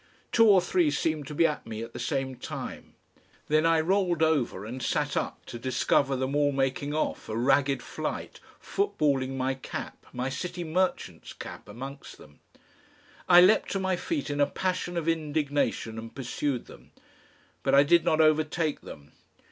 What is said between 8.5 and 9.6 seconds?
footballing my